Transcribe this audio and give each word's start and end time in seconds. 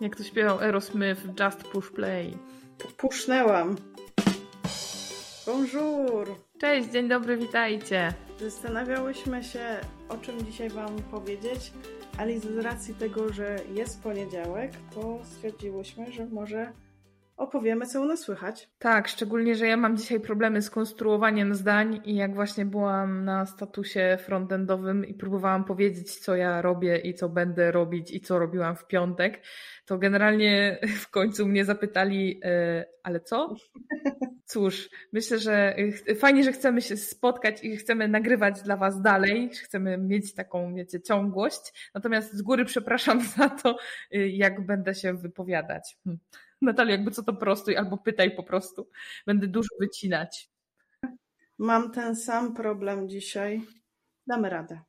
Jak 0.00 0.16
to 0.16 0.24
śpiewał 0.24 0.58
Aerosmith, 0.58 1.20
Just 1.40 1.62
Push 1.62 1.90
Play. 1.90 2.38
Pusznęłam. 2.96 3.76
Bonjour. 5.46 6.34
Cześć, 6.58 6.90
dzień 6.90 7.08
dobry, 7.08 7.36
witajcie. 7.36 8.12
Zastanawiałyśmy 8.40 9.44
się, 9.44 9.80
o 10.08 10.16
czym 10.16 10.44
dzisiaj 10.44 10.70
Wam 10.70 10.96
powiedzieć, 11.10 11.72
ale 12.18 12.40
z 12.40 12.58
racji 12.58 12.94
tego, 12.94 13.32
że 13.32 13.58
jest 13.74 14.02
poniedziałek, 14.02 14.72
to 14.94 15.18
stwierdziłyśmy, 15.24 16.12
że 16.12 16.26
może 16.26 16.72
opowiemy, 17.36 17.86
co 17.86 18.02
u 18.02 18.04
nas 18.04 18.20
słychać. 18.20 18.68
Tak, 18.78 19.08
szczególnie, 19.08 19.54
że 19.54 19.66
ja 19.66 19.76
mam 19.76 19.96
dzisiaj 19.96 20.20
problemy 20.20 20.62
z 20.62 20.70
konstruowaniem 20.70 21.54
zdań 21.54 22.00
i 22.04 22.14
jak 22.14 22.34
właśnie 22.34 22.64
byłam 22.64 23.24
na 23.24 23.46
statusie 23.46 24.18
frontendowym 24.20 25.06
i 25.06 25.14
próbowałam 25.14 25.64
powiedzieć, 25.64 26.16
co 26.16 26.36
ja 26.36 26.62
robię 26.62 26.96
i 26.96 27.14
co 27.14 27.28
będę 27.28 27.72
robić 27.72 28.10
i 28.10 28.20
co 28.20 28.38
robiłam 28.38 28.76
w 28.76 28.86
piątek, 28.86 29.42
to 29.86 29.98
generalnie 29.98 30.78
w 31.04 31.10
końcu 31.10 31.46
mnie 31.46 31.64
zapytali, 31.64 32.40
e, 32.44 32.84
ale 33.02 33.20
co? 33.20 33.54
Cóż, 34.46 34.90
myślę, 35.12 35.38
że 35.38 35.76
fajnie, 36.18 36.44
że 36.44 36.52
chcemy 36.52 36.82
się 36.82 36.96
spotkać 36.96 37.64
i 37.64 37.76
chcemy 37.76 38.08
nagrywać 38.08 38.62
dla 38.62 38.76
Was 38.76 39.02
dalej, 39.02 39.48
chcemy 39.48 39.98
mieć 39.98 40.34
taką, 40.34 40.74
wiecie, 40.74 41.00
ciągłość. 41.00 41.90
Natomiast 41.94 42.34
z 42.34 42.42
góry 42.42 42.64
przepraszam 42.64 43.20
za 43.36 43.48
to, 43.48 43.76
e, 44.12 44.28
jak 44.28 44.66
będę 44.66 44.94
się 44.94 45.14
wypowiadać. 45.14 45.98
Natalia, 46.62 46.92
jakby 46.92 47.10
co 47.10 47.22
to 47.22 47.32
prostuj 47.32 47.76
albo 47.76 47.98
pytaj 47.98 48.36
po 48.36 48.42
prostu. 48.42 48.88
Będę 49.26 49.46
dużo 49.46 49.68
wycinać. 49.80 50.50
Mam 51.58 51.92
ten 51.92 52.16
sam 52.16 52.54
problem 52.54 53.08
dzisiaj. 53.08 53.62
Damy 54.26 54.50
radę. 54.50 54.80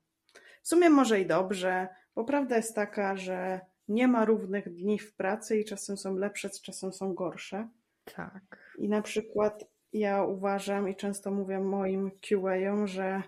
W 0.62 0.68
sumie 0.68 0.90
może 0.90 1.22
i 1.22 1.26
dobrze, 1.26 1.88
bo 2.16 2.24
prawda 2.24 2.56
jest 2.56 2.76
taka, 2.76 3.18
że 3.18 3.60
nie 3.88 4.08
ma 4.08 4.26
równych 4.26 4.74
dni 4.74 5.00
w 5.00 5.16
pracy 5.16 5.60
i 5.60 5.66
czasem 5.66 5.98
są 5.98 6.16
lepsze, 6.16 6.50
czasem 6.50 6.94
są 6.94 7.14
gorsze. 7.14 7.68
Tak. 8.16 8.74
I 8.78 8.90
na 8.90 9.02
przykład 9.02 9.66
ja 9.94 10.24
uważam 10.24 10.90
i 10.90 10.96
często 10.96 11.32
mówię 11.32 11.60
moim 11.60 12.12
QA-om, 12.12 12.88
że 12.88 13.22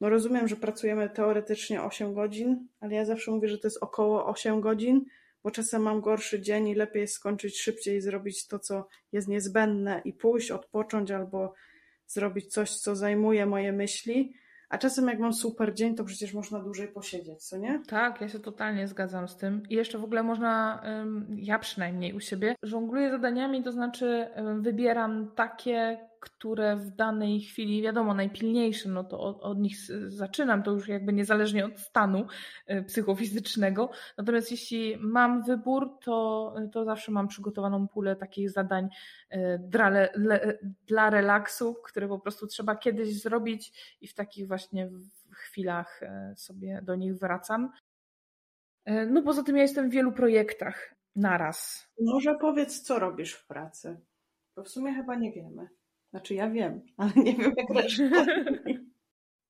no 0.00 0.08
rozumiem, 0.08 0.48
że 0.48 0.56
pracujemy 0.56 1.10
teoretycznie 1.10 1.82
8 1.82 2.14
godzin, 2.14 2.68
ale 2.80 2.94
ja 2.94 3.04
zawsze 3.04 3.30
mówię, 3.30 3.48
że 3.48 3.58
to 3.58 3.66
jest 3.66 3.82
około 3.82 4.26
8 4.26 4.60
godzin, 4.60 5.04
bo 5.44 5.50
czasem 5.50 5.82
mam 5.82 6.00
gorszy 6.00 6.40
dzień 6.40 6.68
i 6.68 6.74
lepiej 6.74 7.00
jest 7.00 7.14
skończyć 7.14 7.60
szybciej 7.60 8.00
zrobić 8.00 8.46
to, 8.46 8.58
co 8.58 8.88
jest 9.12 9.28
niezbędne 9.28 10.02
i 10.04 10.12
pójść, 10.12 10.50
odpocząć 10.50 11.10
albo 11.10 11.54
zrobić 12.06 12.52
coś, 12.52 12.76
co 12.76 12.96
zajmuje 12.96 13.46
moje 13.46 13.72
myśli. 13.72 14.34
A 14.68 14.78
czasem 14.78 15.08
jak 15.08 15.18
mam 15.18 15.32
super 15.32 15.74
dzień, 15.74 15.94
to 15.94 16.04
przecież 16.04 16.34
można 16.34 16.60
dłużej 16.60 16.88
posiedzieć, 16.88 17.44
co 17.44 17.56
nie? 17.56 17.82
Tak, 17.88 18.20
ja 18.20 18.28
się 18.28 18.38
totalnie 18.38 18.88
zgadzam 18.88 19.28
z 19.28 19.36
tym. 19.36 19.62
I 19.68 19.74
jeszcze 19.74 19.98
w 19.98 20.04
ogóle 20.04 20.22
można, 20.22 20.82
ja 21.36 21.58
przynajmniej 21.58 22.14
u 22.14 22.20
siebie, 22.20 22.54
żongluję 22.62 23.10
zadaniami, 23.10 23.62
to 23.62 23.72
znaczy 23.72 24.28
wybieram 24.60 25.30
takie, 25.36 26.08
które 26.20 26.76
w 26.76 26.90
danej 26.90 27.40
chwili, 27.40 27.82
wiadomo, 27.82 28.14
najpilniejsze, 28.14 28.88
no 28.88 29.04
to 29.04 29.20
od, 29.20 29.40
od, 29.40 29.58
nich 29.58 29.76
zaczynam, 30.08 30.62
to 30.62 30.70
już 30.70 30.88
jakby 30.88 31.12
niezależnie 31.12 31.66
od 31.66 31.80
stanu 31.80 32.26
e, 32.66 32.82
psychofizycznego. 32.82 33.90
Natomiast 34.18 34.50
jeśli 34.50 34.96
mam 34.98 35.42
wybór, 35.42 35.98
to, 36.04 36.54
to 36.72 36.84
zawsze 36.84 37.12
mam 37.12 37.28
przygotowaną 37.28 37.88
pulę 37.88 38.16
takich 38.16 38.50
zadań 38.50 38.88
e, 39.30 39.58
dla, 39.58 39.88
le, 39.88 40.12
dla 40.86 41.10
relaksu, 41.10 41.74
które 41.74 42.08
po 42.08 42.18
prostu 42.18 42.46
trzeba 42.46 42.76
kiedyś 42.76 43.22
zrobić 43.22 43.96
i 44.00 44.08
w 44.08 44.14
takich 44.14 44.48
właśnie 44.48 44.90
chwilach 45.30 46.02
e, 46.02 46.34
sobie 46.36 46.80
do 46.82 46.94
nich 46.94 47.18
wracam. 47.18 47.70
No 49.10 49.22
poza 49.22 49.42
tym 49.42 49.56
ja 49.56 49.62
jestem 49.62 49.90
w 49.90 49.92
wielu 49.92 50.12
projektach 50.12 50.94
naraz. 51.16 51.88
Może 52.00 52.34
powiedz, 52.34 52.82
co 52.82 52.98
robisz 52.98 53.32
w 53.32 53.46
pracy? 53.46 54.00
Bo 54.56 54.62
w 54.62 54.68
sumie 54.68 54.94
chyba 54.94 55.14
nie 55.14 55.32
wiemy. 55.32 55.68
Znaczy 56.10 56.34
ja 56.34 56.50
wiem, 56.50 56.80
ale 56.96 57.12
nie 57.16 57.36
wiem 57.36 57.52
jak 57.56 57.70
reszta. 57.70 58.26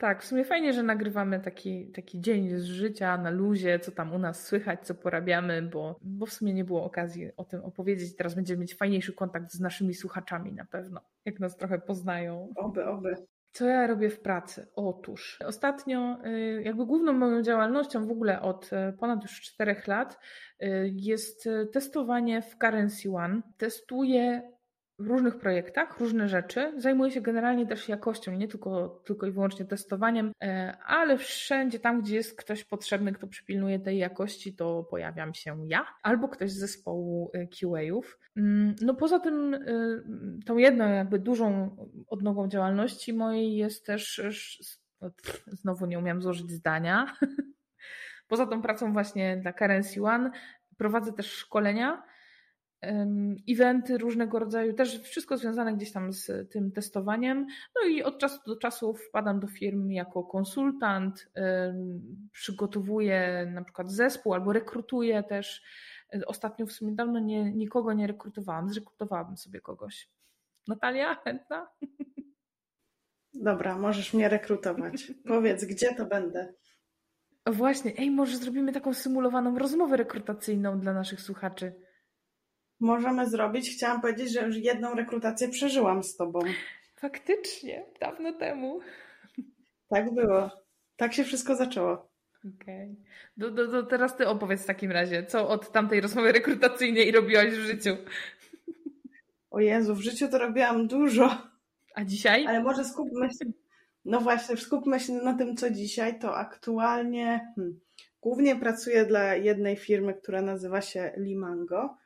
Tak, 0.01 0.23
w 0.23 0.27
sumie 0.27 0.45
fajnie, 0.45 0.73
że 0.73 0.83
nagrywamy 0.83 1.41
taki, 1.41 1.91
taki 1.91 2.21
dzień 2.21 2.59
z 2.59 2.65
życia 2.65 3.19
na 3.19 3.31
luzie, 3.31 3.79
co 3.79 3.93
tam 3.93 4.13
u 4.13 4.19
nas 4.19 4.47
słychać, 4.47 4.87
co 4.87 4.95
porabiamy, 4.95 5.63
bo, 5.63 5.99
bo 6.03 6.27
w 6.27 6.33
sumie 6.33 6.55
nie 6.55 6.65
było 6.65 6.85
okazji 6.85 7.31
o 7.37 7.45
tym 7.45 7.65
opowiedzieć. 7.65 8.17
Teraz 8.17 8.35
będziemy 8.35 8.61
mieć 8.61 8.75
fajniejszy 8.75 9.13
kontakt 9.13 9.53
z 9.53 9.61
naszymi 9.61 9.95
słuchaczami 9.95 10.53
na 10.53 10.65
pewno, 10.65 11.01
jak 11.25 11.41
nas 11.41 11.57
trochę 11.57 11.79
poznają. 11.79 12.49
Oby, 12.57 12.85
oby. 12.85 13.15
Co 13.53 13.67
ja 13.67 13.87
robię 13.87 14.11
w 14.11 14.21
pracy? 14.21 14.67
Otóż 14.75 15.39
ostatnio, 15.47 16.19
y, 16.27 16.63
jakby 16.65 16.87
główną 16.87 17.13
moją 17.13 17.43
działalnością 17.43 18.07
w 18.07 18.11
ogóle 18.11 18.43
od 18.43 18.71
y, 18.73 18.93
ponad 18.99 19.23
już 19.23 19.41
czterech 19.41 19.87
lat 19.87 20.19
y, 20.63 20.91
jest 20.95 21.49
testowanie 21.73 22.43
w 22.43 22.57
Currency 22.59 23.11
One. 23.15 23.41
Testuję 23.57 24.53
w 25.01 25.07
różnych 25.07 25.39
projektach 25.39 26.01
różne 26.01 26.29
rzeczy. 26.29 26.73
Zajmuję 26.77 27.11
się 27.11 27.21
generalnie 27.21 27.67
też 27.67 27.89
jakością, 27.89 28.33
nie 28.33 28.49
tylko, 28.49 28.89
tylko 29.05 29.27
i 29.27 29.31
wyłącznie 29.31 29.65
testowaniem, 29.65 30.33
e, 30.43 30.77
ale 30.87 31.19
wszędzie 31.19 31.79
tam, 31.79 32.03
gdzie 32.03 32.17
jest 32.17 32.37
ktoś 32.37 32.65
potrzebny, 32.65 33.13
kto 33.13 33.27
przypilnuje 33.27 33.79
tej 33.79 33.99
jakości, 33.99 34.55
to 34.55 34.85
pojawiam 34.91 35.35
się 35.35 35.57
ja 35.67 35.87
albo 36.03 36.29
ktoś 36.29 36.51
z 36.51 36.59
zespołu 36.59 37.31
e, 37.35 37.47
QA-ów. 37.47 38.19
Mm, 38.37 38.75
no 38.83 38.95
poza 38.95 39.19
tym, 39.19 39.55
e, 39.55 39.61
tą 40.47 40.57
jedną 40.57 40.89
jakby 40.89 41.19
dużą 41.19 41.77
odnogą 42.09 42.49
działalności 42.49 43.13
mojej 43.13 43.57
jest 43.57 43.87
też, 43.87 44.23
znowu 45.47 45.87
nie 45.87 45.99
umiem 45.99 46.23
złożyć 46.23 46.51
zdania, 46.51 47.07
poza 48.29 48.47
tą 48.47 48.63
pracą 48.63 48.93
właśnie 48.93 49.37
dla 49.37 49.53
Currency 49.53 50.03
One 50.03 50.31
prowadzę 50.77 51.13
też 51.13 51.33
szkolenia, 51.33 52.03
eventy 53.49 53.99
różnego 53.99 54.39
rodzaju, 54.39 54.75
też 54.75 55.03
wszystko 55.03 55.37
związane 55.37 55.77
gdzieś 55.77 55.93
tam 55.93 56.13
z 56.13 56.51
tym 56.51 56.73
testowaniem. 56.73 57.47
No 57.75 57.89
i 57.89 58.03
od 58.03 58.19
czasu 58.19 58.41
do 58.47 58.57
czasu 58.57 58.95
wpadam 58.95 59.41
do 59.41 59.47
firm 59.47 59.91
jako 59.91 60.25
konsultant, 60.25 61.33
przygotowuję 62.33 63.51
na 63.55 63.65
przykład 63.65 63.91
zespół 63.91 64.35
albo 64.35 64.53
rekrutuję 64.53 65.23
też. 65.23 65.63
Ostatnio 66.27 66.67
w 66.67 66.73
sumie 66.73 66.93
dawno 66.93 67.19
nie, 67.19 67.53
nikogo 67.53 67.93
nie 67.93 68.07
rekrutowałam, 68.07 68.69
zrekrutowałabym 68.69 69.37
sobie 69.37 69.61
kogoś. 69.61 70.09
Natalia, 70.69 71.15
chętna? 71.15 71.69
Dobra, 73.35 73.79
możesz 73.79 74.15
mnie 74.15 74.29
rekrutować. 74.29 75.13
Powiedz, 75.29 75.65
gdzie 75.65 75.95
to 75.95 76.07
będę? 76.07 76.55
Właśnie, 77.47 77.93
ej, 77.99 78.11
może 78.11 78.37
zrobimy 78.37 78.73
taką 78.73 78.95
symulowaną 78.95 79.59
rozmowę 79.59 79.97
rekrutacyjną 79.97 80.81
dla 80.81 80.93
naszych 80.93 81.21
słuchaczy 81.21 81.73
możemy 82.81 83.31
zrobić. 83.31 83.71
Chciałam 83.71 84.01
powiedzieć, 84.01 84.33
że 84.33 84.47
już 84.47 84.57
jedną 84.57 84.95
rekrutację 84.95 85.49
przeżyłam 85.49 86.03
z 86.03 86.17
tobą. 86.17 86.41
Faktycznie, 86.97 87.85
dawno 88.01 88.33
temu. 88.33 88.81
Tak 89.89 90.15
było. 90.15 90.51
Tak 90.97 91.13
się 91.13 91.25
wszystko 91.25 91.57
zaczęło. 91.57 92.11
Okej. 92.61 92.97
Okay. 93.39 93.87
teraz 93.91 94.17
ty 94.17 94.29
opowiedz 94.29 94.63
w 94.63 94.67
takim 94.67 94.91
razie, 94.91 95.27
co 95.27 95.49
od 95.49 95.73
tamtej 95.73 96.01
rozmowy 96.01 96.33
rekrutacyjnej 96.33 97.13
robiłaś 97.13 97.51
w 97.51 97.61
życiu? 97.61 97.97
O 99.51 99.61
Jezu, 99.61 99.95
w 99.95 100.01
życiu 100.01 100.29
to 100.29 100.39
robiłam 100.39 100.87
dużo. 100.87 101.51
A 101.95 102.05
dzisiaj? 102.05 102.47
Ale 102.47 102.63
może 102.63 102.85
skupmy 102.85 103.29
się, 103.29 103.53
no 104.05 104.21
właśnie, 104.21 104.57
skupmy 104.57 105.01
się 105.01 105.13
na 105.13 105.35
tym, 105.35 105.57
co 105.57 105.71
dzisiaj. 105.71 106.19
To 106.19 106.37
aktualnie 106.37 107.53
hmm, 107.55 107.81
głównie 108.21 108.57
pracuję 108.57 109.07
dla 109.07 109.35
jednej 109.35 109.77
firmy, 109.77 110.15
która 110.15 110.43
nazywa 110.43 110.81
się 110.81 111.13
Limango. 111.17 111.97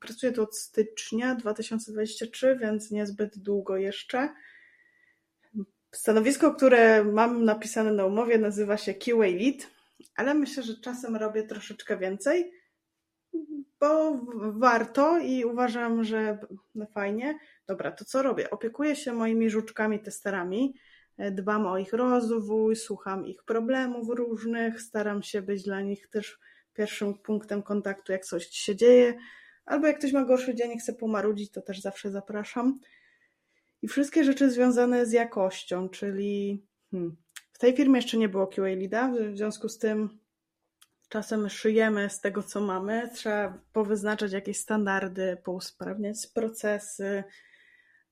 Pracuję 0.00 0.32
tu 0.32 0.42
od 0.42 0.56
stycznia 0.56 1.34
2023, 1.34 2.58
więc 2.60 2.90
niezbyt 2.90 3.38
długo 3.38 3.76
jeszcze. 3.76 4.34
Stanowisko, 5.92 6.54
które 6.54 7.04
mam 7.04 7.44
napisane 7.44 7.92
na 7.92 8.06
umowie, 8.06 8.38
nazywa 8.38 8.76
się 8.76 8.94
QA 8.94 9.16
Lead, 9.16 9.70
ale 10.16 10.34
myślę, 10.34 10.62
że 10.62 10.80
czasem 10.80 11.16
robię 11.16 11.42
troszeczkę 11.42 11.98
więcej, 11.98 12.52
bo 13.80 14.20
warto 14.52 15.18
i 15.18 15.44
uważam, 15.44 16.04
że 16.04 16.38
no 16.74 16.86
fajnie. 16.86 17.38
Dobra, 17.66 17.92
to 17.92 18.04
co 18.04 18.22
robię? 18.22 18.50
Opiekuję 18.50 18.96
się 18.96 19.12
moimi 19.12 19.50
żuczkami 19.50 20.00
testerami, 20.00 20.74
dbam 21.30 21.66
o 21.66 21.78
ich 21.78 21.92
rozwój, 21.92 22.76
słucham 22.76 23.26
ich 23.26 23.42
problemów 23.44 24.08
różnych, 24.08 24.82
staram 24.82 25.22
się 25.22 25.42
być 25.42 25.62
dla 25.62 25.80
nich 25.80 26.08
też 26.08 26.38
pierwszym 26.74 27.14
punktem 27.14 27.62
kontaktu, 27.62 28.12
jak 28.12 28.24
coś 28.24 28.48
się 28.48 28.76
dzieje 28.76 29.14
Albo 29.68 29.86
jak 29.86 29.98
ktoś 29.98 30.12
ma 30.12 30.24
gorszy 30.24 30.54
dzień 30.54 30.72
i 30.72 30.78
chce 30.78 30.92
pomarudzić, 30.92 31.50
to 31.50 31.62
też 31.62 31.80
zawsze 31.80 32.10
zapraszam. 32.10 32.80
I 33.82 33.88
wszystkie 33.88 34.24
rzeczy 34.24 34.50
związane 34.50 35.06
z 35.06 35.12
jakością, 35.12 35.88
czyli 35.88 36.62
hmm, 36.90 37.16
w 37.52 37.58
tej 37.58 37.76
firmie 37.76 37.96
jeszcze 37.96 38.16
nie 38.16 38.28
było 38.28 38.46
QA 38.46 38.62
Leada, 38.62 39.12
w 39.32 39.36
związku 39.36 39.68
z 39.68 39.78
tym 39.78 40.18
czasem 41.08 41.48
szyjemy 41.48 42.10
z 42.10 42.20
tego, 42.20 42.42
co 42.42 42.60
mamy. 42.60 43.10
Trzeba 43.14 43.58
powyznaczać 43.72 44.32
jakieś 44.32 44.58
standardy, 44.58 45.36
pousprawniać 45.44 46.26
procesy. 46.34 47.24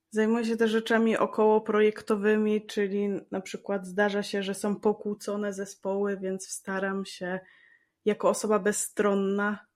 Zajmuję 0.09 0.45
się 0.45 0.57
też 0.57 0.71
rzeczami 0.71 1.17
około 1.17 1.61
projektowymi, 1.61 2.65
czyli 2.65 3.09
na 3.31 3.41
przykład 3.41 3.87
zdarza 3.87 4.23
się, 4.23 4.43
że 4.43 4.53
są 4.53 4.75
pokłócone 4.75 5.53
zespoły, 5.53 6.17
więc 6.17 6.49
staram 6.49 7.05
się 7.05 7.39
jako 8.05 8.29
osoba 8.29 8.59
bezstronna 8.59 9.66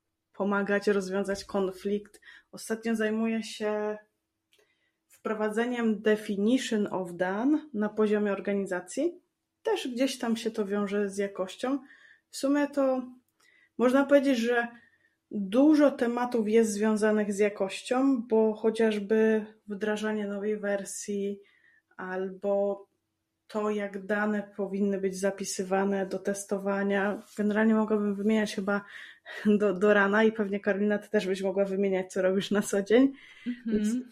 pomagać 0.42 0.88
rozwiązać 0.88 1.46
konflikt. 1.46 2.22
Ostatnio 2.52 2.96
zajmuję 2.96 3.44
się 3.44 3.98
wprowadzeniem 5.08 6.02
definition 6.02 6.88
of 6.92 7.14
done 7.14 7.70
na 7.74 7.90
poziomie 7.90 8.32
organizacji. 8.32 9.22
Też 9.64 9.88
gdzieś 9.88 10.18
tam 10.18 10.38
się 10.38 10.52
to 10.52 10.66
wiąże 10.66 11.10
z 11.10 11.18
jakością. 11.18 11.80
W 12.30 12.38
sumie 12.38 12.68
to 12.68 13.02
można 13.78 14.06
powiedzieć, 14.06 14.38
że 14.38 14.68
dużo 15.32 15.92
tematów 15.92 16.50
jest 16.50 16.72
związanych 16.72 17.34
z 17.34 17.40
jakością, 17.40 18.22
bo 18.28 18.54
chociażby 18.54 19.46
wdrażanie 19.68 20.28
nowej 20.28 20.58
wersji 20.58 21.40
albo 21.98 22.88
to, 23.48 23.70
jak 23.70 24.06
dane 24.06 24.52
powinny 24.58 25.02
być 25.02 25.20
zapisywane 25.20 26.06
do 26.06 26.20
testowania. 26.20 27.24
Generalnie 27.38 27.76
mogłabym 27.76 28.16
wymieniać 28.16 28.56
chyba 28.56 28.82
do, 29.46 29.74
do 29.74 29.94
rana 29.94 30.24
i 30.24 30.32
pewnie 30.32 30.60
Karolina, 30.60 30.98
ty 30.98 31.10
też 31.10 31.28
byś 31.28 31.42
mogła 31.42 31.66
wymieniać, 31.66 32.14
co 32.14 32.22
robisz 32.22 32.52
na 32.52 32.62
co 32.62 32.82
dzień. 32.82 33.14
Więc 33.66 33.88
mhm. 33.88 34.12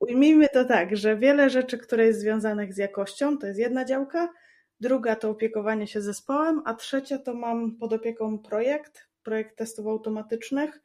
ujmijmy 0.00 0.48
to 0.48 0.64
tak, 0.64 0.96
że 0.96 1.16
wiele 1.16 1.50
rzeczy, 1.50 1.78
które 1.78 2.06
jest 2.06 2.20
związanych 2.20 2.74
z 2.74 2.76
jakością, 2.76 3.38
to 3.38 3.46
jest 3.46 3.58
jedna 3.58 3.84
działka, 3.84 4.32
druga 4.80 5.16
to 5.16 5.30
opiekowanie 5.30 5.86
się 5.86 6.00
zespołem, 6.00 6.62
a 6.64 6.74
trzecia 6.74 7.18
to 7.18 7.34
mam 7.34 7.76
pod 7.76 7.92
opieką 7.92 8.38
projekt, 8.38 9.08
projekt 9.22 9.56
testów 9.56 9.86
automatycznych, 9.86 10.80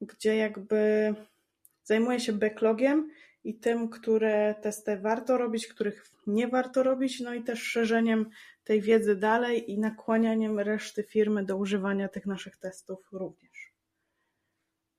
gdzie 0.00 0.36
jakby 0.36 1.14
zajmuję 1.84 2.20
się 2.20 2.32
backlogiem 2.32 3.10
i 3.46 3.54
tym, 3.54 3.88
które 3.88 4.54
testy 4.62 4.98
warto 4.98 5.38
robić, 5.38 5.66
których 5.66 6.04
nie 6.26 6.48
warto 6.48 6.82
robić, 6.82 7.20
no 7.20 7.34
i 7.34 7.42
też 7.42 7.62
szerzeniem 7.62 8.30
tej 8.64 8.80
wiedzy 8.80 9.16
dalej 9.16 9.70
i 9.72 9.78
nakłanianiem 9.78 10.60
reszty 10.60 11.02
firmy 11.02 11.44
do 11.44 11.56
używania 11.56 12.08
tych 12.08 12.26
naszych 12.26 12.56
testów 12.56 13.08
również. 13.12 13.72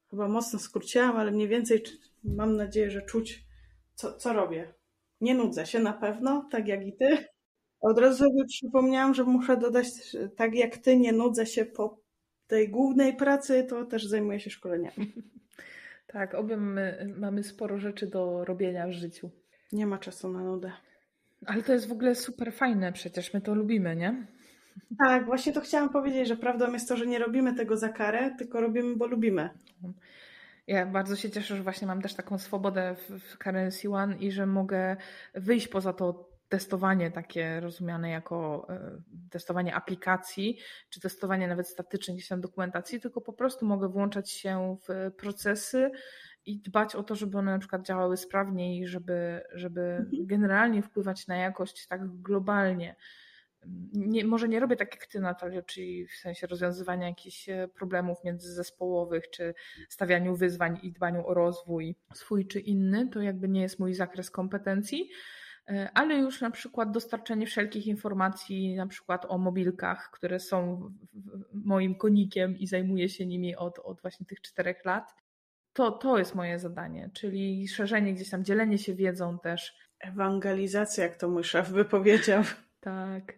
Chyba 0.10 0.28
mocno 0.28 0.60
skróciłam, 0.60 1.18
ale 1.18 1.32
mniej 1.32 1.48
więcej 1.48 1.84
mam 2.24 2.56
nadzieję, 2.56 2.92
że 2.92 3.02
czuć, 3.02 3.44
co, 3.96 4.14
co 4.14 4.34
robię. 4.34 4.74
Nie 5.22 5.36
nudzę 5.36 5.66
się 5.66 5.80
na 5.80 5.94
pewno, 5.94 6.48
tak 6.52 6.68
jak 6.68 6.88
i 6.88 6.94
ty. 6.94 7.18
Od 7.80 8.00
razu 8.00 8.18
sobie 8.18 8.46
przypomniałam, 8.46 9.14
że 9.14 9.24
muszę 9.24 9.58
dodać, 9.58 9.88
tak 10.36 10.56
jak 10.56 10.78
ty 10.78 10.98
nie 10.98 11.14
nudzę 11.14 11.46
się 11.46 11.66
po 11.66 11.98
tej 12.48 12.70
głównej 12.70 13.16
pracy, 13.16 13.66
to 13.70 13.86
też 13.86 14.06
zajmuję 14.06 14.40
się 14.40 14.50
szkoleniami. 14.50 15.14
Tak, 16.08 16.36
obie 16.36 16.58
my 16.58 17.14
mamy 17.18 17.44
sporo 17.44 17.78
rzeczy 17.78 18.08
do 18.08 18.46
robienia 18.46 18.88
w 18.88 18.92
życiu. 18.92 19.30
Nie 19.72 19.88
ma 19.88 19.98
czasu 19.98 20.30
na 20.30 20.44
nudę. 20.44 20.72
Ale 21.46 21.64
to 21.64 21.74
jest 21.74 21.88
w 21.88 21.92
ogóle 21.92 22.16
super 22.16 22.54
fajne, 22.54 22.94
przecież 22.94 23.34
my 23.34 23.42
to 23.42 23.56
lubimy, 23.56 23.96
nie? 23.96 24.28
Tak, 24.98 25.26
właśnie 25.26 25.54
to 25.54 25.62
chciałam 25.62 25.90
powiedzieć, 25.90 26.28
że 26.28 26.38
prawdą 26.38 26.74
jest 26.74 26.90
to, 26.90 26.98
że 26.98 27.08
nie 27.08 27.20
robimy 27.20 27.56
tego 27.56 27.78
za 27.78 27.90
karę, 27.90 28.36
tylko 28.38 28.62
robimy, 28.62 28.96
bo 28.96 29.08
lubimy. 29.08 29.50
Ja 30.68 30.86
bardzo 30.86 31.16
się 31.16 31.30
cieszę, 31.30 31.56
że 31.56 31.64
właśnie 31.64 31.88
mam 31.88 32.02
też 32.02 32.14
taką 32.14 32.38
swobodę 32.38 32.96
w 33.10 33.38
Currency 33.38 33.90
One 33.90 34.18
i 34.18 34.32
że 34.32 34.46
mogę 34.46 34.98
wyjść 35.34 35.68
poza 35.68 35.94
to 35.94 36.30
testowanie 36.50 37.12
takie 37.12 37.60
rozumiane 37.60 38.10
jako 38.10 38.68
e, 38.70 39.02
testowanie 39.30 39.76
aplikacji, 39.76 40.58
czy 40.90 41.00
testowanie 41.00 41.48
nawet 41.48 41.68
statyczne 41.68 42.14
gdzieś 42.14 42.28
tam 42.28 42.42
dokumentacji, 42.42 43.00
tylko 43.00 43.22
po 43.22 43.34
prostu 43.34 43.66
mogę 43.66 43.90
włączać 43.90 44.32
się 44.32 44.78
w 44.88 45.12
procesy 45.12 45.92
i 46.46 46.60
dbać 46.60 46.96
o 46.96 47.04
to, 47.04 47.16
żeby 47.16 47.38
one 47.38 47.52
na 47.52 47.60
przykład 47.60 47.86
działały 47.86 48.18
sprawniej, 48.18 48.88
żeby, 48.88 49.44
żeby 49.54 49.82
mhm. 49.82 50.28
generalnie 50.28 50.82
wpływać 50.82 51.28
na 51.28 51.36
jakość 51.36 51.88
tak 51.88 52.22
globalnie. 52.22 52.96
Nie, 53.94 54.26
może 54.26 54.50
nie 54.50 54.60
robię 54.60 54.76
tak 54.76 54.92
jak 54.92 55.06
ty, 55.06 55.20
Natalio, 55.20 55.62
czyli 55.62 56.08
w 56.08 56.16
sensie 56.16 56.48
rozwiązywania 56.48 57.08
jakichś 57.08 57.50
e, 57.50 57.68
problemów 57.68 58.24
międzyzespołowych, 58.24 59.30
czy 59.30 59.54
stawianiu 59.90 60.36
wyzwań 60.36 60.80
i 60.84 60.92
dbaniu 60.92 61.28
o 61.28 61.34
rozwój 61.34 61.96
swój 62.14 62.48
czy 62.48 62.60
inny. 62.60 63.10
To 63.10 63.22
jakby 63.22 63.48
nie 63.48 63.62
jest 63.62 63.80
mój 63.80 63.94
zakres 63.94 64.32
kompetencji, 64.32 65.10
ale 65.94 66.16
już 66.16 66.42
na 66.42 66.52
przykład 66.52 66.92
dostarczenie 66.92 67.46
wszelkich 67.46 67.88
informacji, 67.88 68.76
na 68.76 68.88
przykład 68.88 69.26
o 69.30 69.38
mobilkach, 69.38 70.10
które 70.14 70.40
są 70.40 70.92
moim 71.54 71.96
konikiem 71.96 72.58
i 72.58 72.68
zajmuję 72.68 73.10
się 73.10 73.26
nimi 73.26 73.56
od, 73.56 73.80
od 73.80 74.02
właśnie 74.02 74.26
tych 74.26 74.42
czterech 74.42 74.86
lat 74.86 75.14
to, 75.78 75.92
to 75.92 76.18
jest 76.18 76.36
moje 76.36 76.60
zadanie, 76.60 77.10
czyli 77.14 77.68
szerzenie 77.68 78.14
gdzieś 78.14 78.30
tam, 78.30 78.44
dzielenie 78.44 78.78
się 78.78 78.96
wiedzą 78.96 79.40
też. 79.40 79.78
Ewangelizacja, 80.00 81.04
jak 81.04 81.16
to 81.16 81.30
mój 81.30 81.44
szef 81.44 81.72
by 81.72 81.86
powiedział. 81.86 82.44
Tak. 82.80 83.34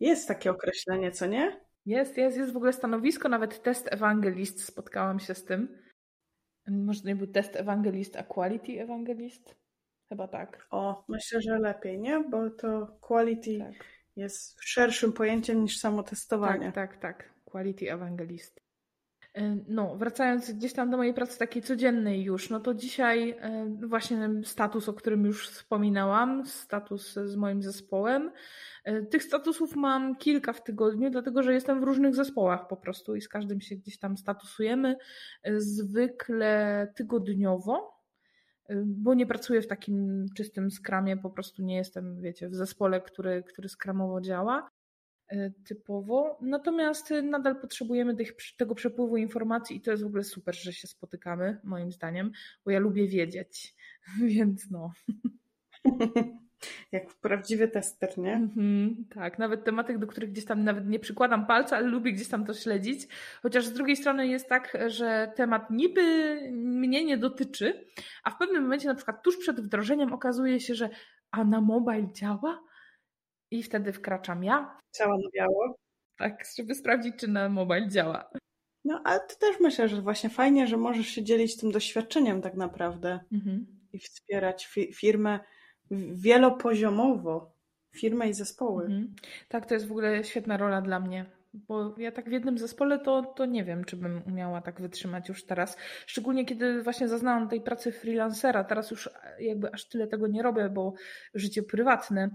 Jest 0.00 0.28
takie 0.28 0.50
określenie, 0.50 1.10
co 1.10 1.26
nie? 1.26 1.60
Jest, 1.86 2.16
jest, 2.16 2.36
jest 2.36 2.52
w 2.52 2.56
ogóle 2.56 2.72
stanowisko, 2.72 3.28
nawet 3.28 3.62
test 3.62 3.88
ewangelist, 3.92 4.64
spotkałam 4.64 5.20
się 5.20 5.34
z 5.34 5.44
tym. 5.44 5.78
Może 6.68 7.00
nie 7.04 7.16
był 7.16 7.26
test 7.26 7.56
ewangelist, 7.56 8.16
a 8.16 8.22
quality 8.22 8.80
ewangelist? 8.80 9.54
Chyba 10.08 10.28
tak. 10.28 10.66
O, 10.70 11.04
myślę, 11.08 11.40
że 11.40 11.58
lepiej, 11.58 11.98
nie? 11.98 12.24
Bo 12.30 12.50
to 12.50 12.86
quality 13.00 13.58
tak. 13.58 13.84
jest 14.16 14.60
szerszym 14.60 15.12
pojęciem 15.12 15.62
niż 15.62 15.78
samo 15.78 16.02
testowanie. 16.02 16.72
Tak, 16.72 16.96
tak, 16.96 17.00
tak. 17.00 17.30
Quality 17.44 17.92
evangelist. 17.92 18.68
E, 19.34 19.56
no, 19.68 19.96
wracając 19.96 20.52
gdzieś 20.52 20.72
tam 20.72 20.90
do 20.90 20.96
mojej 20.96 21.14
pracy 21.14 21.38
takiej 21.38 21.62
codziennej 21.62 22.22
już, 22.22 22.50
no 22.50 22.60
to 22.60 22.74
dzisiaj 22.74 23.30
e, 23.30 23.76
właśnie 23.86 24.30
status, 24.44 24.88
o 24.88 24.94
którym 24.94 25.24
już 25.24 25.48
wspominałam, 25.48 26.46
status 26.46 27.14
z 27.14 27.36
moim 27.36 27.62
zespołem. 27.62 28.30
E, 28.84 29.02
tych 29.02 29.22
statusów 29.22 29.76
mam 29.76 30.16
kilka 30.16 30.52
w 30.52 30.62
tygodniu, 30.62 31.10
dlatego 31.10 31.42
że 31.42 31.52
jestem 31.52 31.80
w 31.80 31.84
różnych 31.84 32.14
zespołach 32.14 32.68
po 32.68 32.76
prostu 32.76 33.16
i 33.16 33.20
z 33.20 33.28
każdym 33.28 33.60
się 33.60 33.76
gdzieś 33.76 33.98
tam 33.98 34.16
statusujemy. 34.16 34.96
Zwykle 35.56 36.86
tygodniowo, 36.96 37.97
bo 38.84 39.14
nie 39.14 39.26
pracuję 39.26 39.62
w 39.62 39.66
takim 39.66 40.26
czystym 40.36 40.70
skramie, 40.70 41.16
po 41.16 41.30
prostu 41.30 41.62
nie 41.62 41.76
jestem, 41.76 42.20
wiecie, 42.20 42.48
w 42.48 42.54
zespole, 42.54 43.00
który, 43.00 43.42
który 43.42 43.68
skramowo 43.68 44.20
działa. 44.20 44.70
E, 45.28 45.50
typowo. 45.50 46.38
Natomiast 46.40 47.10
nadal 47.22 47.60
potrzebujemy 47.60 48.16
tych, 48.16 48.32
tego 48.56 48.74
przepływu 48.74 49.16
informacji 49.16 49.76
i 49.76 49.80
to 49.80 49.90
jest 49.90 50.02
w 50.02 50.06
ogóle 50.06 50.24
super, 50.24 50.56
że 50.56 50.72
się 50.72 50.88
spotykamy, 50.88 51.60
moim 51.64 51.92
zdaniem, 51.92 52.32
bo 52.64 52.70
ja 52.70 52.78
lubię 52.78 53.08
wiedzieć, 53.08 53.74
więc 54.36 54.70
no. 54.70 54.92
Jak 56.92 57.14
prawdziwy 57.14 57.68
tester, 57.68 58.18
nie? 58.18 58.32
Mhm, 58.32 59.04
tak, 59.14 59.38
nawet 59.38 59.64
tematy, 59.64 59.98
do 59.98 60.06
których 60.06 60.30
gdzieś 60.30 60.44
tam 60.44 60.64
nawet 60.64 60.88
nie 60.88 60.98
przykładam 60.98 61.46
palca, 61.46 61.76
ale 61.76 61.86
lubię 61.86 62.12
gdzieś 62.12 62.28
tam 62.28 62.44
to 62.44 62.54
śledzić. 62.54 63.08
Chociaż 63.42 63.66
z 63.66 63.72
drugiej 63.72 63.96
strony 63.96 64.26
jest 64.26 64.48
tak, 64.48 64.78
że 64.86 65.32
temat 65.36 65.70
niby 65.70 66.02
mnie 66.52 67.04
nie 67.04 67.18
dotyczy, 67.18 67.86
a 68.24 68.30
w 68.30 68.38
pewnym 68.38 68.62
momencie, 68.62 68.88
na 68.88 68.94
przykład 68.94 69.22
tuż 69.22 69.36
przed 69.36 69.60
wdrożeniem, 69.60 70.12
okazuje 70.12 70.60
się, 70.60 70.74
że 70.74 70.90
a 71.30 71.44
na 71.44 71.60
mobile 71.60 72.12
działa? 72.12 72.64
I 73.50 73.62
wtedy 73.62 73.92
wkraczam 73.92 74.44
ja. 74.44 74.78
Cała 74.90 75.16
na 75.16 75.28
biało. 75.34 75.74
Tak, 76.18 76.44
żeby 76.58 76.74
sprawdzić, 76.74 77.16
czy 77.16 77.28
na 77.28 77.48
mobile 77.48 77.88
działa. 77.88 78.30
No, 78.84 79.02
ale 79.04 79.20
to 79.20 79.36
też 79.36 79.60
myślę, 79.60 79.88
że 79.88 80.02
właśnie 80.02 80.30
fajnie, 80.30 80.66
że 80.66 80.76
możesz 80.76 81.06
się 81.06 81.24
dzielić 81.24 81.56
tym 81.56 81.72
doświadczeniem 81.72 82.42
tak 82.42 82.54
naprawdę 82.54 83.20
mhm. 83.32 83.66
i 83.92 83.98
wspierać 83.98 84.66
fi 84.66 84.92
firmę 84.94 85.40
wielopoziomowo, 86.12 87.52
firmę 87.96 88.28
i 88.28 88.34
zespoły. 88.34 88.84
Mhm. 88.84 89.14
Tak, 89.48 89.66
to 89.66 89.74
jest 89.74 89.88
w 89.88 89.90
ogóle 89.90 90.24
świetna 90.24 90.56
rola 90.56 90.82
dla 90.82 91.00
mnie 91.00 91.38
bo 91.54 91.94
ja 91.98 92.12
tak 92.12 92.28
w 92.28 92.32
jednym 92.32 92.58
zespole 92.58 92.98
to, 92.98 93.22
to 93.22 93.46
nie 93.46 93.64
wiem, 93.64 93.84
czy 93.84 93.96
bym 93.96 94.22
umiała 94.26 94.60
tak 94.60 94.80
wytrzymać 94.80 95.28
już 95.28 95.46
teraz. 95.46 95.76
Szczególnie 96.06 96.44
kiedy 96.44 96.82
właśnie 96.82 97.08
zaznałam 97.08 97.48
tej 97.48 97.60
pracy 97.60 97.92
freelancera. 97.92 98.64
Teraz 98.64 98.90
już 98.90 99.10
jakby 99.40 99.72
aż 99.72 99.88
tyle 99.88 100.06
tego 100.06 100.26
nie 100.26 100.42
robię, 100.42 100.68
bo 100.68 100.94
życie 101.34 101.62
prywatne 101.62 102.30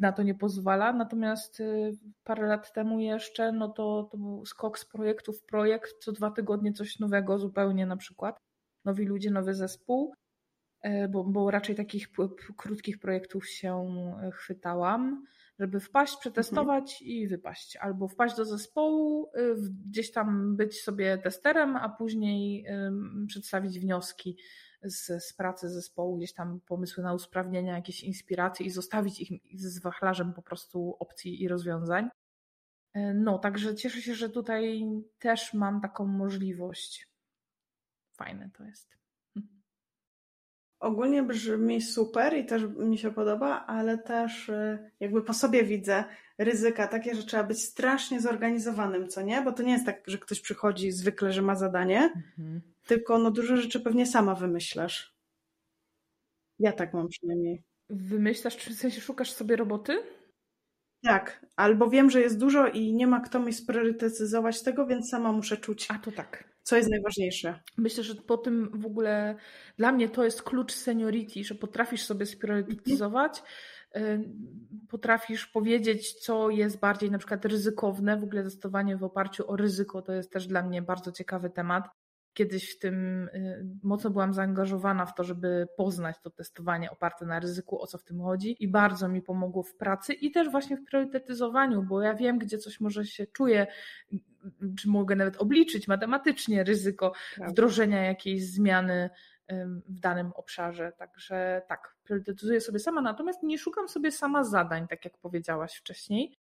na 0.00 0.12
to 0.12 0.22
nie 0.22 0.34
pozwala. 0.34 0.92
Natomiast 0.92 1.60
y, 1.60 1.92
parę 2.24 2.46
lat 2.46 2.72
temu 2.72 3.00
jeszcze, 3.00 3.52
no 3.52 3.68
to, 3.68 4.08
to 4.12 4.18
był 4.18 4.46
skok 4.46 4.78
z 4.78 4.84
projektu 4.84 5.32
w 5.32 5.44
projekt, 5.44 5.90
co 6.04 6.12
dwa 6.12 6.30
tygodnie 6.30 6.72
coś 6.72 6.98
nowego 6.98 7.38
zupełnie 7.38 7.86
na 7.86 7.96
przykład. 7.96 8.36
Nowi 8.84 9.04
ludzie, 9.04 9.30
nowy 9.30 9.54
zespół. 9.54 10.14
E, 10.82 11.08
bo, 11.08 11.24
bo 11.24 11.50
raczej 11.50 11.76
takich 11.76 12.08
krótkich 12.56 12.98
projektów 12.98 13.48
się 13.48 13.88
e, 14.22 14.30
chwytałam 14.30 15.26
żeby 15.60 15.80
wpaść, 15.80 16.16
przetestować 16.16 16.92
mhm. 16.92 17.10
i 17.10 17.28
wypaść. 17.28 17.76
Albo 17.76 18.08
wpaść 18.08 18.36
do 18.36 18.44
zespołu, 18.44 19.30
y, 19.36 19.56
gdzieś 19.86 20.12
tam 20.12 20.56
być 20.56 20.82
sobie 20.82 21.18
testerem, 21.18 21.76
a 21.76 21.88
później 21.88 22.66
przedstawić 23.26 23.80
wnioski 23.80 24.36
z, 24.82 25.24
z 25.24 25.32
pracy 25.32 25.68
zespołu, 25.68 26.16
gdzieś 26.16 26.32
tam 26.32 26.60
pomysły 26.60 27.02
na 27.02 27.14
usprawnienia, 27.14 27.76
jakieś 27.76 28.02
inspiracje 28.02 28.66
i 28.66 28.70
zostawić 28.70 29.20
ich 29.20 29.60
z 29.60 29.78
wachlarzem 29.78 30.32
po 30.32 30.42
prostu 30.42 30.96
opcji 30.98 31.42
i 31.42 31.48
rozwiązań. 31.48 32.08
No, 33.14 33.38
także 33.38 33.74
cieszę 33.74 34.02
się, 34.02 34.14
że 34.14 34.30
tutaj 34.30 34.82
też 35.18 35.54
mam 35.54 35.80
taką 35.80 36.06
możliwość. 36.06 37.08
Fajne 38.12 38.50
to 38.56 38.64
jest. 38.64 38.99
Ogólnie 40.80 41.22
brzmi 41.22 41.82
super 41.82 42.36
i 42.36 42.46
też 42.46 42.62
mi 42.78 42.98
się 42.98 43.12
podoba, 43.12 43.64
ale 43.66 43.98
też 43.98 44.48
y, 44.48 44.90
jakby 45.00 45.22
po 45.22 45.34
sobie 45.34 45.64
widzę 45.64 46.04
ryzyka 46.38 46.88
takie, 46.88 47.14
że 47.14 47.22
trzeba 47.22 47.44
być 47.44 47.62
strasznie 47.62 48.20
zorganizowanym, 48.20 49.08
co 49.08 49.22
nie? 49.22 49.42
Bo 49.42 49.52
to 49.52 49.62
nie 49.62 49.72
jest 49.72 49.86
tak, 49.86 50.02
że 50.06 50.18
ktoś 50.18 50.40
przychodzi 50.40 50.92
zwykle, 50.92 51.32
że 51.32 51.42
ma 51.42 51.54
zadanie, 51.54 52.12
mhm. 52.38 52.60
tylko 52.86 53.18
no 53.18 53.30
dużo 53.30 53.56
rzeczy 53.56 53.80
pewnie 53.80 54.06
sama 54.06 54.34
wymyślasz. 54.34 55.14
Ja 56.58 56.72
tak 56.72 56.94
mam 56.94 57.08
przynajmniej. 57.08 57.62
Wymyślasz, 57.90 58.56
czy 58.56 58.70
w 58.70 58.78
sensie 58.78 59.00
szukasz 59.00 59.32
sobie 59.32 59.56
roboty? 59.56 60.02
Tak, 61.02 61.46
albo 61.56 61.90
wiem, 61.90 62.10
że 62.10 62.20
jest 62.20 62.38
dużo 62.38 62.66
i 62.66 62.94
nie 62.94 63.06
ma 63.06 63.20
kto 63.20 63.40
mi 63.40 63.52
spriorytetyzować 63.52 64.62
tego, 64.62 64.86
więc 64.86 65.08
sama 65.08 65.32
muszę 65.32 65.56
czuć. 65.56 65.86
A 65.90 65.98
to 65.98 66.12
tak. 66.12 66.49
Co 66.62 66.76
jest 66.76 66.90
najważniejsze? 66.90 67.60
Myślę, 67.76 68.04
że 68.04 68.14
po 68.14 68.36
tym 68.36 68.80
w 68.80 68.86
ogóle 68.86 69.36
dla 69.76 69.92
mnie 69.92 70.08
to 70.08 70.24
jest 70.24 70.42
klucz 70.42 70.72
seniority, 70.72 71.44
że 71.44 71.54
potrafisz 71.54 72.02
sobie 72.02 72.26
spriorytetyzować, 72.26 73.42
y, 73.96 74.24
potrafisz 74.88 75.46
powiedzieć, 75.46 76.12
co 76.12 76.50
jest 76.50 76.80
bardziej 76.80 77.10
na 77.10 77.18
przykład 77.18 77.44
ryzykowne. 77.44 78.16
W 78.16 78.24
ogóle 78.24 78.42
testowanie 78.42 78.96
w 78.96 79.04
oparciu 79.04 79.50
o 79.50 79.56
ryzyko 79.56 80.02
to 80.02 80.12
jest 80.12 80.32
też 80.32 80.46
dla 80.46 80.62
mnie 80.62 80.82
bardzo 80.82 81.12
ciekawy 81.12 81.50
temat 81.50 81.88
kiedyś 82.32 82.76
w 82.76 82.78
tym 82.78 83.28
y, 83.34 83.66
mocno 83.82 84.10
byłam 84.10 84.34
zaangażowana 84.34 85.06
w 85.06 85.14
to, 85.14 85.24
żeby 85.24 85.66
poznać 85.76 86.16
to 86.22 86.30
testowanie 86.30 86.90
oparte 86.90 87.26
na 87.26 87.40
ryzyku, 87.40 87.82
o 87.82 87.86
co 87.86 87.98
w 87.98 88.04
tym 88.04 88.20
chodzi 88.20 88.64
i 88.64 88.68
bardzo 88.68 89.08
mi 89.08 89.22
pomogło 89.22 89.62
w 89.62 89.74
pracy 89.74 90.12
i 90.12 90.30
też 90.30 90.50
właśnie 90.50 90.76
w 90.76 90.84
priorytetyzowaniu, 90.84 91.82
bo 91.82 92.02
ja 92.02 92.14
wiem, 92.14 92.38
gdzie 92.38 92.58
coś 92.58 92.80
może 92.80 93.04
się 93.04 93.26
czuję, 93.26 93.66
czy 94.78 94.88
mogę 94.88 95.16
nawet 95.16 95.36
obliczyć 95.36 95.88
matematycznie 95.88 96.64
ryzyko 96.64 97.12
wdrożenia 97.48 98.04
jakiejś 98.04 98.46
zmiany 98.46 99.10
w 99.88 100.00
danym 100.00 100.32
obszarze. 100.34 100.92
Także 100.98 101.62
tak, 101.68 101.96
priorytetyzuję 102.02 102.60
sobie 102.60 102.78
sama, 102.78 103.00
natomiast 103.00 103.42
nie 103.42 103.58
szukam 103.58 103.88
sobie 103.88 104.12
sama 104.12 104.44
zadań, 104.44 104.88
tak 104.88 105.04
jak 105.04 105.18
powiedziałaś 105.18 105.74
wcześniej. 105.74 106.38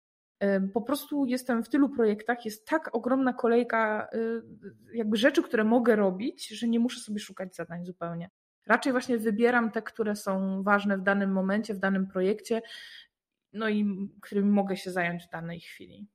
Po 0.73 0.81
prostu 0.81 1.25
jestem 1.25 1.63
w 1.63 1.69
tylu 1.69 1.89
projektach, 1.89 2.45
jest 2.45 2.67
tak 2.67 2.95
ogromna 2.95 3.33
kolejka 3.33 4.09
y, 4.13 4.41
jakby 4.93 5.17
rzeczy, 5.17 5.43
które 5.43 5.63
mogę 5.63 5.95
robić, 5.95 6.47
że 6.47 6.67
nie 6.67 6.79
muszę 6.79 6.99
sobie 6.99 7.19
szukać 7.19 7.55
zadań 7.55 7.85
zupełnie. 7.85 8.29
Raczej 8.67 8.91
właśnie 8.91 9.17
wybieram 9.17 9.71
te, 9.71 9.81
które 9.81 10.15
są 10.15 10.63
ważne 10.63 10.97
w 10.97 11.01
danym 11.01 11.31
momencie, 11.31 11.73
w 11.73 11.79
danym 11.79 12.07
projekcie, 12.07 12.61
no 13.53 13.69
i 13.69 14.09
którymi 14.21 14.49
mogę 14.49 14.77
się 14.77 14.91
zająć 14.91 15.23
w 15.23 15.29
danej 15.29 15.59
chwili. 15.59 16.07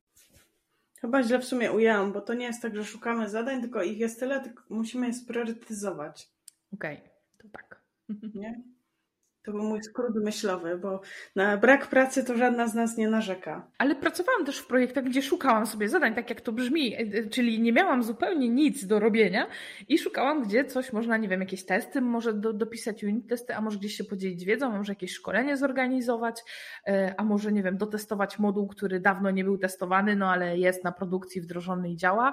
Chyba 1.00 1.23
źle 1.23 1.38
w 1.38 1.45
sumie 1.45 1.73
ujęłam, 1.73 2.12
bo 2.12 2.21
to 2.21 2.35
nie 2.35 2.47
jest 2.47 2.62
tak, 2.62 2.76
że 2.76 2.85
szukamy 2.85 3.28
zadań, 3.28 3.61
tylko 3.61 3.83
ich 3.83 3.99
jest 3.99 4.21
tyle, 4.21 4.40
tylko 4.40 4.62
musimy 4.69 5.07
je 5.07 5.14
spriorytetyzować. 5.14 6.28
Okej, 6.75 6.97
okay, 6.97 7.09
to 7.38 7.49
tak. 7.49 7.81
Nie? 8.35 8.62
To 9.49 9.52
był 9.52 9.62
mój 9.62 9.83
skrót 9.83 10.14
myślowy, 10.14 10.78
bo 10.78 11.00
na 11.37 11.57
brak 11.57 11.87
pracy 11.87 12.25
to 12.25 12.37
żadna 12.37 12.69
z 12.69 12.75
nas 12.75 12.97
nie 12.97 13.09
narzeka. 13.09 13.67
Ale 13.78 13.95
pracowałam 13.95 14.45
też 14.45 14.59
w 14.59 14.67
projektach, 14.67 15.05
gdzie 15.05 15.23
szukałam 15.23 15.67
sobie 15.67 15.88
zadań, 15.88 16.14
tak 16.14 16.31
jak 16.31 16.40
to 16.40 16.52
brzmi, 16.52 16.95
e, 16.95 17.28
czyli 17.28 17.61
nie 17.61 17.73
miałam 17.73 18.02
zupełnie 18.02 18.49
nic 18.49 18.87
do 18.87 19.00
robienia 19.00 19.47
i 19.88 19.99
szukałam, 19.99 20.43
gdzie 20.43 20.64
coś 20.64 20.93
można, 20.93 21.17
nie 21.17 21.28
wiem, 21.28 21.40
jakieś 21.40 21.64
testy, 21.64 22.00
może 22.00 22.33
do, 22.35 22.52
dopisać 22.52 23.05
unit 23.05 23.28
testy, 23.28 23.55
a 23.55 23.61
może 23.61 23.78
gdzieś 23.78 23.97
się 23.97 24.05
podzielić 24.05 24.45
wiedzą, 24.45 24.73
a 24.73 24.76
może 24.76 24.93
jakieś 24.93 25.12
szkolenie 25.12 25.57
zorganizować, 25.57 26.45
e, 26.87 27.14
a 27.19 27.25
może, 27.25 27.52
nie 27.52 27.62
wiem, 27.62 27.76
dotestować 27.76 28.38
moduł, 28.38 28.67
który 28.67 29.00
dawno 29.00 29.31
nie 29.31 29.45
był 29.45 29.59
testowany, 29.59 30.17
no 30.17 30.31
ale 30.31 30.59
jest 30.59 30.85
na 30.85 30.93
produkcji 30.93 31.40
wdrożony 31.40 31.90
i 31.90 31.97
działa 31.97 32.33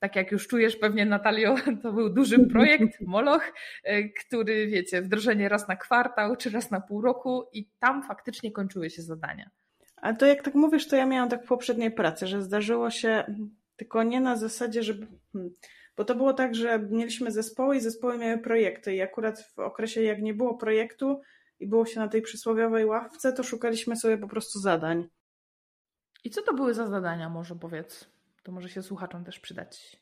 tak 0.00 0.16
jak 0.16 0.32
już 0.32 0.48
czujesz 0.48 0.76
pewnie 0.76 1.06
Natalio, 1.06 1.54
to 1.82 1.92
był 1.92 2.10
duży 2.10 2.46
projekt, 2.46 3.00
Moloch, 3.06 3.52
e, 3.84 4.08
który 4.08 4.66
wiecie, 4.66 5.02
wdrożenie 5.02 5.48
raz 5.48 5.68
na 5.68 5.76
kwartał 5.76 6.36
czy 6.36 6.50
raz 6.50 6.70
na 6.70 6.80
pół 6.80 7.00
roku 7.00 7.48
i 7.52 7.68
tam 7.78 8.02
faktycznie 8.02 8.52
kończyły 8.52 8.90
się 8.90 9.02
zadania. 9.02 9.50
A 9.96 10.12
to 10.12 10.26
jak 10.26 10.42
tak 10.42 10.54
mówisz, 10.54 10.88
to 10.88 10.96
ja 10.96 11.06
miałam 11.06 11.28
tak 11.28 11.44
w 11.44 11.48
poprzedniej 11.48 11.90
pracy, 11.90 12.26
że 12.26 12.42
zdarzyło 12.42 12.90
się 12.90 13.24
tylko 13.76 14.02
nie 14.02 14.20
na 14.20 14.36
zasadzie, 14.36 14.82
że 14.82 14.94
hmm, 15.32 15.50
bo 15.96 16.04
to 16.04 16.14
było 16.14 16.32
tak, 16.32 16.54
że 16.54 16.78
mieliśmy 16.78 17.30
zespoły 17.30 17.76
i 17.76 17.80
zespoły 17.80 18.18
miały 18.18 18.38
projekty 18.38 18.94
i 18.94 19.00
akurat 19.00 19.40
w 19.42 19.58
okresie 19.58 20.02
jak 20.02 20.22
nie 20.22 20.34
było 20.34 20.54
projektu 20.54 21.20
i 21.60 21.66
było 21.66 21.86
się 21.86 22.00
na 22.00 22.08
tej 22.08 22.22
przysłowiowej 22.22 22.84
ławce, 22.84 23.32
to 23.32 23.42
szukaliśmy 23.42 23.96
sobie 23.96 24.18
po 24.18 24.28
prostu 24.28 24.58
zadań. 24.58 25.08
I 26.24 26.30
co 26.30 26.42
to 26.42 26.54
były 26.54 26.74
za 26.74 26.86
zadania, 26.86 27.28
może 27.28 27.54
powiedz? 27.54 28.10
To 28.42 28.52
może 28.52 28.68
się 28.68 28.82
słuchaczom 28.82 29.24
też 29.24 29.40
przydać. 29.40 30.00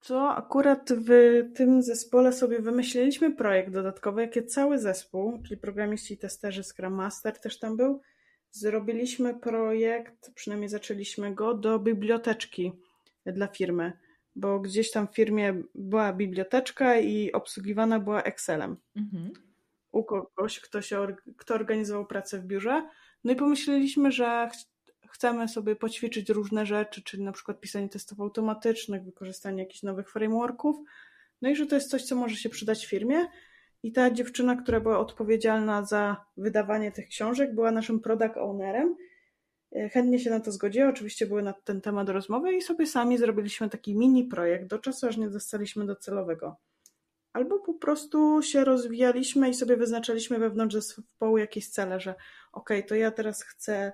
Co 0.00 0.36
akurat 0.36 0.90
w 0.92 1.08
tym 1.54 1.82
zespole 1.82 2.32
sobie 2.32 2.58
wymyśliliśmy 2.58 3.34
projekt 3.36 3.72
dodatkowy, 3.72 4.22
jakie 4.22 4.42
cały 4.42 4.78
zespół, 4.78 5.42
czyli 5.42 5.60
programiści, 5.60 6.18
testerzy, 6.18 6.64
Scrum 6.64 6.94
Master 6.94 7.38
też 7.38 7.58
tam 7.58 7.76
był, 7.76 8.00
zrobiliśmy 8.50 9.34
projekt, 9.34 10.30
przynajmniej 10.34 10.68
zaczęliśmy 10.68 11.34
go, 11.34 11.54
do 11.54 11.78
biblioteczki 11.78 12.72
dla 13.26 13.46
firmy, 13.46 13.92
bo 14.36 14.60
gdzieś 14.60 14.90
tam 14.90 15.08
w 15.08 15.14
firmie 15.14 15.62
była 15.74 16.12
biblioteczka 16.12 16.98
i 16.98 17.32
obsługiwana 17.32 18.00
była 18.00 18.22
Excelem. 18.22 18.76
Mhm. 18.96 19.32
U 19.92 20.04
kogoś, 20.04 20.60
kto, 20.60 20.82
się, 20.82 21.06
kto 21.36 21.54
organizował 21.54 22.06
pracę 22.06 22.38
w 22.38 22.44
biurze. 22.44 22.88
No 23.24 23.32
i 23.32 23.36
pomyśleliśmy, 23.36 24.12
że 24.12 24.48
chcemy 25.14 25.48
sobie 25.48 25.76
poćwiczyć 25.76 26.30
różne 26.30 26.66
rzeczy, 26.66 27.02
czyli 27.02 27.22
na 27.22 27.32
przykład 27.32 27.60
pisanie 27.60 27.88
testów 27.88 28.20
automatycznych, 28.20 29.04
wykorzystanie 29.04 29.62
jakichś 29.62 29.82
nowych 29.82 30.10
frameworków, 30.10 30.76
no 31.42 31.48
i 31.48 31.56
że 31.56 31.66
to 31.66 31.74
jest 31.74 31.90
coś, 31.90 32.02
co 32.02 32.16
może 32.16 32.36
się 32.36 32.48
przydać 32.48 32.86
firmie. 32.86 33.26
I 33.82 33.92
ta 33.92 34.10
dziewczyna, 34.10 34.56
która 34.56 34.80
była 34.80 34.98
odpowiedzialna 34.98 35.84
za 35.84 36.24
wydawanie 36.36 36.92
tych 36.92 37.08
książek, 37.08 37.54
była 37.54 37.70
naszym 37.70 38.00
product 38.00 38.36
ownerem. 38.36 38.96
E, 39.76 39.88
chętnie 39.88 40.18
się 40.18 40.30
na 40.30 40.40
to 40.40 40.52
zgodziła, 40.52 40.88
oczywiście 40.88 41.26
były 41.26 41.42
na 41.42 41.52
ten 41.52 41.80
temat 41.80 42.08
rozmowy 42.08 42.54
i 42.54 42.62
sobie 42.62 42.86
sami 42.86 43.18
zrobiliśmy 43.18 43.70
taki 43.70 43.96
mini 43.96 44.24
projekt 44.24 44.66
do 44.66 44.78
czasu, 44.78 45.06
aż 45.06 45.16
nie 45.16 45.30
dostaliśmy 45.30 45.86
docelowego. 45.86 46.56
Albo 47.32 47.58
po 47.58 47.74
prostu 47.74 48.42
się 48.42 48.64
rozwijaliśmy 48.64 49.48
i 49.48 49.54
sobie 49.54 49.76
wyznaczaliśmy 49.76 50.38
wewnątrz 50.38 50.74
zespołu 50.74 51.38
jakieś 51.38 51.68
cele, 51.68 52.00
że 52.00 52.14
ok, 52.52 52.70
to 52.88 52.94
ja 52.94 53.10
teraz 53.10 53.42
chcę 53.42 53.92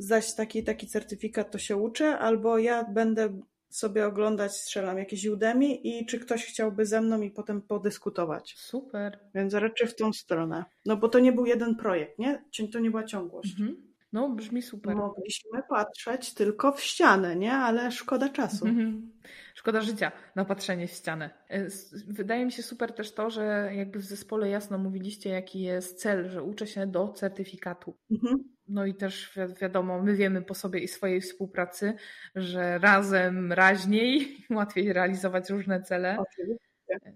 zdać 0.00 0.34
taki 0.34 0.64
taki 0.64 0.86
certyfikat, 0.86 1.50
to 1.50 1.58
się 1.58 1.76
uczę, 1.76 2.18
albo 2.18 2.58
ja 2.58 2.84
będę 2.84 3.40
sobie 3.68 4.06
oglądać, 4.06 4.56
strzelam 4.56 4.98
jakieś 4.98 5.26
Udemy 5.26 5.74
i 5.74 6.06
czy 6.06 6.18
ktoś 6.18 6.46
chciałby 6.46 6.86
ze 6.86 7.00
mną 7.00 7.20
i 7.20 7.30
potem 7.30 7.62
podyskutować. 7.62 8.54
Super. 8.58 9.18
Więc 9.34 9.54
raczej 9.54 9.88
w 9.88 9.96
tą 9.96 10.12
stronę. 10.12 10.64
No 10.86 10.96
bo 10.96 11.08
to 11.08 11.18
nie 11.18 11.32
był 11.32 11.46
jeden 11.46 11.76
projekt, 11.76 12.18
nie? 12.18 12.44
To 12.72 12.78
nie 12.78 12.90
była 12.90 13.04
ciągłość. 13.04 13.50
Mhm. 13.50 13.90
No, 14.12 14.28
brzmi 14.28 14.62
super. 14.62 14.96
Mogliśmy 14.96 15.62
patrzeć 15.68 16.34
tylko 16.34 16.72
w 16.72 16.80
ścianę, 16.80 17.36
nie? 17.36 17.52
Ale 17.52 17.92
szkoda 17.92 18.28
czasu. 18.28 18.66
Mhm. 18.66 19.12
Szkoda 19.54 19.80
życia 19.80 20.12
na 20.36 20.44
patrzenie 20.44 20.88
w 20.88 20.90
ścianę. 20.90 21.30
E, 21.48 21.66
wydaje 22.08 22.44
mi 22.44 22.52
się 22.52 22.62
super 22.62 22.92
też 22.92 23.14
to, 23.14 23.30
że 23.30 23.70
jakby 23.74 23.98
w 23.98 24.04
zespole 24.04 24.48
jasno 24.48 24.78
mówiliście, 24.78 25.30
jaki 25.30 25.60
jest 25.60 26.00
cel, 26.00 26.28
że 26.28 26.42
uczę 26.42 26.66
się 26.66 26.86
do 26.86 27.08
certyfikatu. 27.08 27.96
Mhm. 28.10 28.44
No 28.70 28.86
i 28.86 28.94
też 28.94 29.38
wiadomo, 29.60 30.02
my 30.02 30.16
wiemy 30.16 30.42
po 30.42 30.54
sobie 30.54 30.80
i 30.80 30.88
swojej 30.88 31.20
współpracy, 31.20 31.94
że 32.34 32.78
razem 32.78 33.52
raźniej, 33.52 34.36
łatwiej 34.50 34.92
realizować 34.92 35.50
różne 35.50 35.82
cele. 35.82 36.18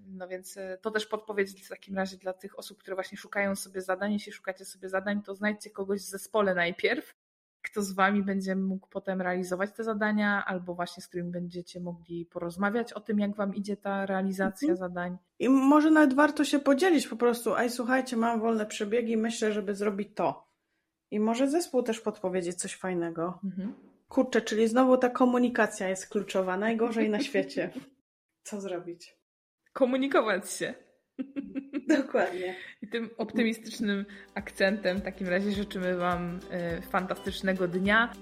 No 0.06 0.28
więc 0.28 0.56
e, 0.56 0.78
to 0.82 0.90
też 0.90 1.06
podpowiedź 1.06 1.66
w 1.66 1.68
takim 1.68 1.96
razie 1.96 2.16
dla 2.16 2.32
tych 2.32 2.58
osób, 2.58 2.78
które 2.78 2.94
właśnie 2.94 3.18
szukają 3.18 3.56
sobie 3.56 3.80
zadań. 3.80 4.12
Jeśli 4.12 4.32
szukacie 4.32 4.64
sobie 4.64 4.88
zadań, 4.88 5.22
to 5.22 5.34
znajdźcie 5.34 5.70
kogoś 5.70 6.00
w 6.00 6.04
zespole 6.04 6.54
najpierw, 6.54 7.14
kto 7.62 7.82
z 7.82 7.92
wami 7.92 8.22
będzie 8.22 8.56
mógł 8.56 8.88
potem 8.88 9.22
realizować 9.22 9.70
te 9.72 9.84
zadania, 9.84 10.44
albo 10.46 10.74
właśnie 10.74 11.02
z 11.02 11.08
którym 11.08 11.30
będziecie 11.30 11.80
mogli 11.80 12.26
porozmawiać 12.26 12.92
o 12.92 13.00
tym, 13.00 13.18
jak 13.18 13.36
wam 13.36 13.54
idzie 13.54 13.76
ta 13.76 14.06
realizacja 14.06 14.70
mhm. 14.70 14.88
zadań. 14.88 15.18
I 15.38 15.48
może 15.48 15.90
nawet 15.90 16.14
warto 16.14 16.44
się 16.44 16.58
podzielić 16.58 17.08
po 17.08 17.16
prostu, 17.16 17.54
aj 17.54 17.70
słuchajcie, 17.70 18.16
mam 18.16 18.40
wolne 18.40 18.66
przebiegi, 18.66 19.16
myślę, 19.16 19.52
żeby 19.52 19.74
zrobić 19.74 20.08
to. 20.14 20.53
I 21.10 21.20
może 21.20 21.50
zespół 21.50 21.82
też 21.82 22.00
podpowiedzieć 22.00 22.56
coś 22.56 22.76
fajnego. 22.76 23.38
Mhm. 23.44 23.74
Kurczę, 24.08 24.42
czyli 24.42 24.68
znowu 24.68 24.96
ta 24.96 25.10
komunikacja 25.10 25.88
jest 25.88 26.08
kluczowa, 26.08 26.56
najgorzej 26.56 27.10
na 27.10 27.20
świecie. 27.20 27.70
Co 28.46 28.60
zrobić? 28.60 29.16
Komunikować 29.72 30.52
się. 30.52 30.74
Dokładnie. 31.98 32.54
I 32.82 32.88
tym 32.88 33.10
optymistycznym 33.18 34.06
akcentem 34.34 34.98
w 34.98 35.02
takim 35.02 35.28
razie 35.28 35.52
życzymy 35.52 35.96
Wam 35.96 36.40
e, 36.50 36.82
fantastycznego 36.82 37.68
dnia 37.68 38.12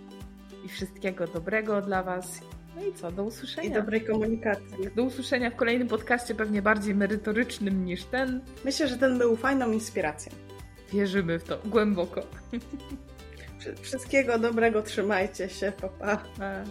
i 0.64 0.68
wszystkiego 0.68 1.26
dobrego 1.26 1.82
dla 1.82 2.02
Was. 2.02 2.40
No 2.76 2.84
i 2.84 2.92
co, 2.92 3.12
do 3.12 3.24
usłyszenia. 3.24 3.68
I 3.68 3.72
dobrej 3.72 4.04
komunikacji. 4.04 4.76
Do 4.96 5.02
usłyszenia 5.02 5.50
w 5.50 5.56
kolejnym 5.56 5.88
podcaście, 5.88 6.34
pewnie 6.34 6.62
bardziej 6.62 6.94
merytorycznym 6.94 7.84
niż 7.84 8.04
ten. 8.04 8.40
Myślę, 8.64 8.88
że 8.88 8.98
ten 8.98 9.18
był 9.18 9.36
fajną 9.36 9.72
inspiracją. 9.72 10.32
Wierzymy 10.92 11.38
w 11.38 11.44
to 11.44 11.58
głęboko. 11.64 12.22
Wszystkiego 13.80 14.38
dobrego, 14.38 14.82
trzymajcie 14.82 15.48
się, 15.48 15.72
papa. 15.80 16.16
Pa. 16.38 16.64